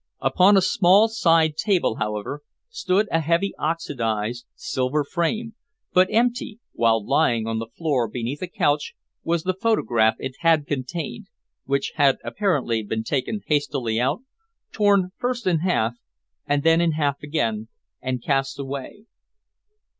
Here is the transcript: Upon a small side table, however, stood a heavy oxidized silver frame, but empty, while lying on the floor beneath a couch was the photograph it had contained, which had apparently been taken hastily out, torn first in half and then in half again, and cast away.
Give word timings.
Upon 0.21 0.57
a 0.57 0.63
small 0.63 1.09
side 1.09 1.55
table, 1.55 1.97
however, 1.97 2.41
stood 2.71 3.07
a 3.11 3.19
heavy 3.19 3.53
oxidized 3.59 4.47
silver 4.55 5.03
frame, 5.03 5.53
but 5.93 6.07
empty, 6.11 6.59
while 6.73 7.05
lying 7.05 7.45
on 7.45 7.59
the 7.59 7.67
floor 7.77 8.07
beneath 8.07 8.41
a 8.41 8.47
couch 8.47 8.95
was 9.23 9.43
the 9.43 9.53
photograph 9.53 10.15
it 10.17 10.37
had 10.39 10.65
contained, 10.65 11.27
which 11.65 11.91
had 11.97 12.17
apparently 12.23 12.81
been 12.81 13.03
taken 13.03 13.41
hastily 13.45 13.99
out, 14.01 14.23
torn 14.71 15.11
first 15.17 15.45
in 15.45 15.59
half 15.59 15.93
and 16.47 16.63
then 16.63 16.81
in 16.81 16.93
half 16.93 17.21
again, 17.21 17.67
and 18.01 18.23
cast 18.23 18.57
away. 18.57 19.05